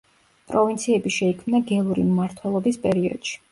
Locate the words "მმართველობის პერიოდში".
2.09-3.41